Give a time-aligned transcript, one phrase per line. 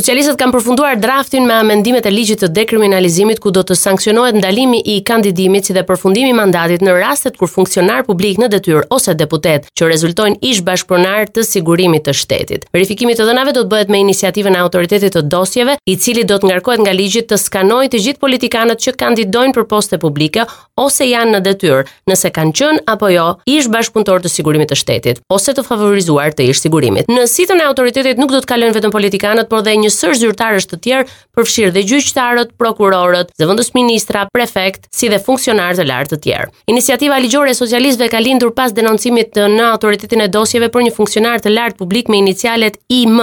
[0.00, 4.78] Socialistët kanë përfunduar draftin me amendimet e ligjit të dekriminalizimit ku do të sankcionohet ndalimi
[4.94, 9.12] i kandidimit si dhe përfundimi i mandatit në rastet kur funksionar publik në detyrë ose
[9.18, 12.64] deputet që rezultojnë ish bashkëpronar të sigurisë së shtetit.
[12.72, 16.24] Verifikimi i të dhënave do të bëhet me iniciativën e autoritetit të dosjeve, i cili
[16.24, 20.46] do të ngarkohet nga ligji të skanojë të gjithë politikanët që kandidojnë për poste publike
[20.80, 25.20] ose janë në detyrë, nëse kanë qenë apo jo ish bashkëpunëtor të sigurisë së shtetit
[25.36, 27.06] ose të favorizuar të ish sigurisë.
[27.12, 30.78] Në sitën e autoritetit nuk do të kalojnë vetëm politikanët, por dhe njësër zyrtarës të
[30.84, 36.50] tjerë përfshirë dhe gjyqtarët, prokurorët, zëvëndës ministra, prefekt, si dhe funksionarë të lartë të tjerë.
[36.72, 41.42] Iniciativa ligjore e socialistëve ka lindur pas denoncimit në autoritetin e dosjeve për një funksionar
[41.42, 43.18] të lartë publik me inicialet IM,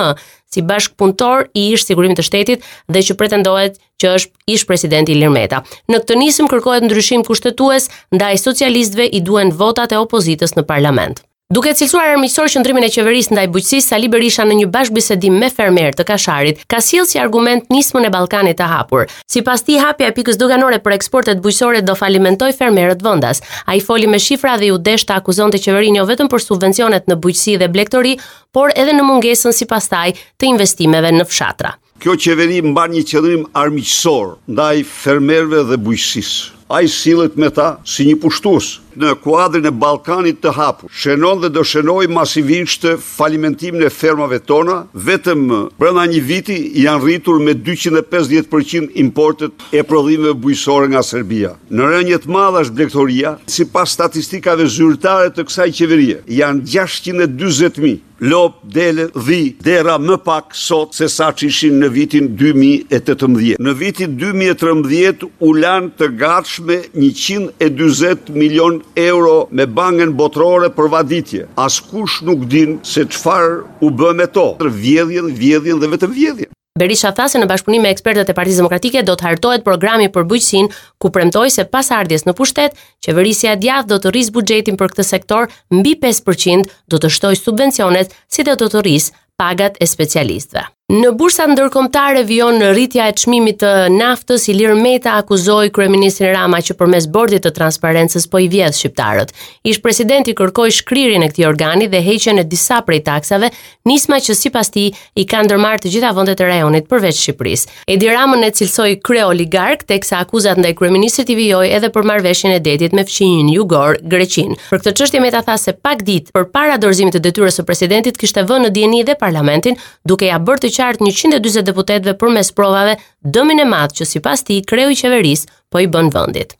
[0.47, 5.33] si bashkëpunëtor i ish sigurimit të shtetit dhe që pretendohet që është ish presidenti Ilir
[5.33, 5.63] Meta.
[5.91, 11.26] Në këtë nisim kërkohet ndryshim kushtetues ndaj socialistëve i duen votat e opozitës në parlament.
[11.47, 15.93] Duke cilësuar armiqësor qendrimin e qeverisë ndaj bujqësisë, Sali Berisha në një bashkëbisedim me fermerë
[15.95, 19.05] të Kasharit ka sjellë si argument nismën e Ballkanit të hapur.
[19.31, 23.39] Sipas tij, hapja e pikës doganore për eksportet bujqësore do falimentoj fermerët vendas.
[23.63, 27.15] Ai foli me shifra dhe u desh të akuzonte qeverinë jo vetëm për subvencionet në
[27.23, 28.13] bujqësi dhe blegtori,
[28.51, 31.77] por edhe në mungesën sipas taj të investimeve në fshatra.
[32.03, 37.77] Kjo qeveri mban një qëllim armiqësor ndaj fermerëve dhe bujqësisë a i silet me ta
[37.85, 38.77] si një pushtus.
[38.97, 44.39] Në kuadrin e Balkanit të hapur, shenon dhe do shenoj masivisht të falimentim në fermave
[44.39, 44.79] tona,
[45.09, 45.43] vetëm
[45.79, 51.53] brëna një viti janë rritur me 250% importet e prodhime bujësore nga Serbia.
[51.69, 58.55] Në rënjët madha është blektoria, si pas statistikave zyrtare të kësaj qeverie, janë 620.000 lop,
[58.71, 63.57] dele, dhi, dera më pak sot se sa që ishin në vitin 2018.
[63.61, 71.45] Në vitin 2013 u lanë të gatshme 120 milion euro me bangën botrore për vaditje.
[71.67, 74.49] Askush nuk din se qfar u bëme to.
[74.67, 76.53] Vjedhjen, vjedhjen dhe vetëm vjedhjen.
[76.77, 80.27] Berisha tha se në bashkëpunim me ekspertët e Partisë Demokratike do të hartohet programi për
[80.31, 82.77] bujqësinë, ku premtoi se pas ardhjes në pushtet,
[83.07, 85.49] qeverisja e do të rrisë buxhetin për këtë sektor
[85.79, 90.69] mbi 5%, do të shtojë subvencionet, si dhe do të rrisë pagat e specialistëve.
[90.87, 96.61] Në bursa ndërkomtare vion në rritja e qmimit të naftës, Ilir Meta akuzoi Kreministin Rama
[96.63, 99.33] që përmes bordit të transparentës po i vjedh shqiptarët.
[99.67, 103.49] Ish presidenti kërkoj shkririn e këti organi dhe heqen e disa prej taksave,
[103.91, 104.85] nisma që si pas ti
[105.19, 107.65] i ka ndërmarë të gjitha vëndet e rajonit përveç Shqipëris.
[107.97, 112.55] Edi Ramën e cilësoj kre oligark, teksa akuzat ndaj Kreministit i vjoj edhe për marveshjën
[112.55, 114.55] e detit me fqinjën jugor Greqin.
[114.71, 117.35] Për këtë qështje Meta tha se pak dit për para dorzimit të
[117.67, 118.71] presidentit kishte në
[119.11, 119.75] dhe parlamentin
[120.07, 122.97] duke bërë qartë 140 deputetve për mes provave
[123.35, 126.55] dëmin e madh që si pas ti kreu i qeveris po i bën vëndit.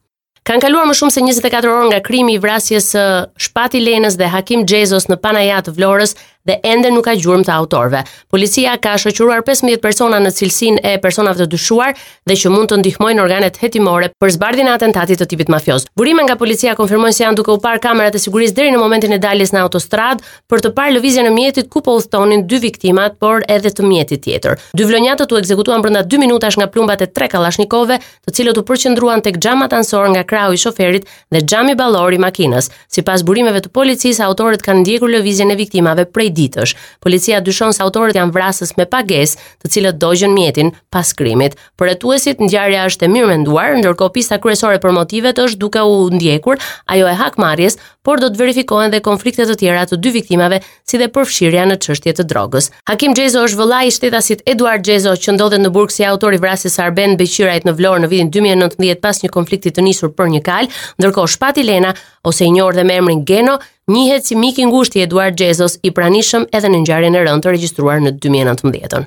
[0.48, 4.30] Kanë kaluar më shumë se 24 orë nga krimi i vrasjes uh, shpati lenës dhe
[4.32, 6.14] hakim Xhezos në panajat vlorës,
[6.48, 8.00] Dhe ende nuk ka gjurmë të autorëve.
[8.32, 11.98] Policia ka shoqëruar 15 persona në cilësinë e personave të dyshuar
[12.30, 15.84] dhe që mund të ndihmojnë organet hetimore për zbardhjen e atentatit të tipit mafioz.
[16.00, 19.16] Burime nga policia konfirmojnë se janë duke u parë kamerat e sigurisë deri në momentin
[19.16, 23.20] e daljes në autostrad për të parë lëvizjen e mjetit ku po udhtonin dy viktimat,
[23.20, 24.56] por edhe të mjetit tjetër.
[24.72, 28.66] Dy vlonjatë u ekzekutuan brenda 2 minutash nga plumbat e tre kallashnikove, të cilët u
[28.72, 32.72] përqendruan tek xhamat ansor nga krahu i shoferit dhe xhami ballor i makinës.
[32.88, 36.74] Sipas burimeve të policisë, autorët kanë ndjekur lëvizjen e viktimave prej ditësh.
[37.04, 39.34] Policia dyshon se autorët janë vrasës me pages,
[39.64, 41.58] të cilët dogjën mjetin pas krimit.
[41.80, 45.98] Për hetuesit ngjarja është e mirë menduar, ndërkohë pista kryesore për motivet është duke u
[46.14, 46.62] ndjekur,
[46.94, 47.78] ajo e hakmarrjes,
[48.08, 51.80] por do të verifikohen dhe konflikte të tjera të dy viktimave, si dhe përfshirja në
[51.84, 52.70] çështje të drogës.
[52.88, 56.78] Hakim Xhezo është vëllai i shtetasit Eduard Xhezo, që ndodhet në burg si autori vrasjes
[56.78, 60.42] së Arben Beqirajt në Vlorë në vitin 2019 pas një konflikti të nisur për një
[60.48, 60.70] kal,
[61.02, 61.92] ndërkohë shpati Lena
[62.28, 63.58] ose i njohur dhe me emrin Geno
[63.92, 67.46] Njihet si mik i ngushtë i Eduard Xhezos, i pranishëm edhe në ngjarjen e rënd
[67.48, 69.06] të regjistruar në 2019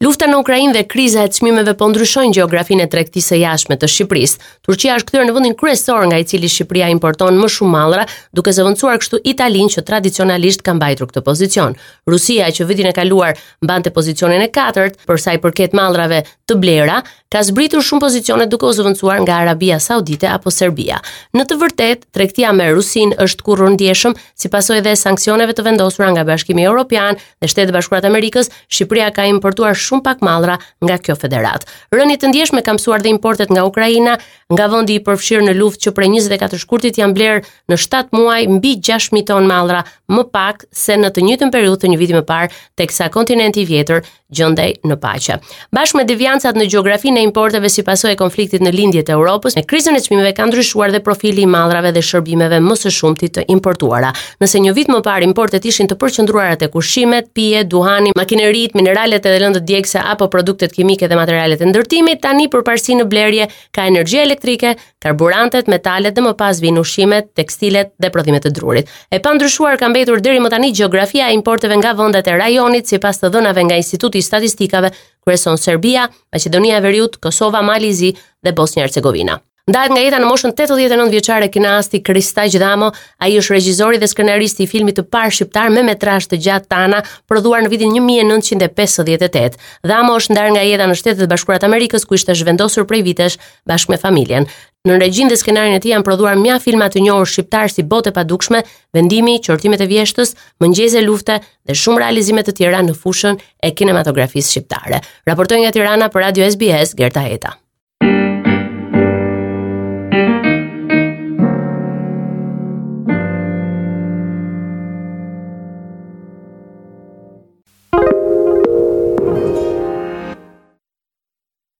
[0.00, 3.88] Lufta në Ukrainë dhe kriza e çmimeve po ndryshojnë gjeografinë e tregtisë së jashtme të
[3.92, 4.44] Shqipërisë.
[4.64, 8.54] Turqia është kthyer në vendin kryesor nga i cili Shqipëria importon më shumë mallra, duke
[8.56, 11.76] zëvendësuar kështu Italinë që tradicionalisht ka mbajtur këtë pozicion.
[12.08, 16.56] Rusia që vitin e kaluar mbante pozicionin e katërt për sa i përket mallrave të
[16.64, 20.96] blera, ka zbritur shumë pozicione duke u zëvendësuar nga Arabia Saudite apo Serbia.
[21.36, 26.08] Në të vërtetë, tregtia me Rusinë është kurrë ndjeshëm, si pasojë dhe sanksioneve të vendosura
[26.16, 30.56] nga Bashkimi Evropian dhe Shtetet Bashkuara të Amerikës, Shqipëria ka importuar shumë pak mallra
[30.86, 31.66] nga kjo federat.
[31.94, 34.14] Rëni të ndjeshme ka mësuar dhe importet nga Ukraina,
[34.54, 38.40] nga vendi i përfshirë në luftë që prej 24 shkurtit janë bler në 7 muaj
[38.58, 39.82] mbi 6000 ton mallra,
[40.12, 42.50] më pak se në të njëjtën periudhë të një viti më parë,
[42.80, 44.02] teksa kontinenti i vjetër
[44.36, 45.38] gjendej në paqe.
[45.74, 49.56] Bashkë me devijancat në gjeografinë e importeve si pasojë e konfliktit në lindjet e Europës,
[49.58, 53.28] me krizën e çmimeve ka ndryshuar dhe profili i mallrave dhe shërbimeve më së shumti
[53.38, 54.12] të importuara.
[54.42, 59.26] Nëse një vit më parë importet ishin të përqendruara tek ushqimet, pije, duhani, makineritë, mineralet
[59.26, 63.46] edhe lëndët djegë eks apo produktet kimike dhe materialet e ndërtimit tani përparsi në blerje
[63.76, 64.74] ka energjia elektrike,
[65.04, 68.90] karburantet, metalet dhe më pas vin ushqimet, tekstilet dhe prodhimet e drurit.
[69.12, 73.20] E pandryshuar ka mbetur deri më tani gjeografia e importeve nga vendet e rajonit sipas
[73.22, 74.92] të dhënave nga Instituti i Statistikave
[75.24, 78.12] kryeson Serbia, Maqedonia e Veriut, Kosova, Malizi
[78.44, 82.88] dhe bosnia hercegovina Ndajt nga jeta në moshën 89 vjeçare kinasti Kristaj Gjdamo,
[83.20, 86.70] a i është regjizori dhe skenaristi i filmit të parë shqiptar me metrash të gjatë
[86.72, 89.58] tana, produar në vidin 1958.
[89.86, 93.36] Dhamo është ndarë nga jeta në shtetet bashkurat Amerikës, ku ishte zhvendosur prej vitesh
[93.68, 94.48] bashkë me familjen.
[94.88, 98.14] Në regjin dhe skenarin e ti janë produar mja filmat të njohur shqiptar si bote
[98.16, 98.62] pa dukshme,
[98.96, 100.34] vendimi, qërtimet e vjeshtës,
[100.64, 101.36] mëngjeze lufte
[101.68, 105.04] dhe shumë realizimet të tjera në fushën e kinematografisë shqiptare.
[105.28, 107.59] Raportojnë nga Tirana për Radio SBS, Gerta Heta.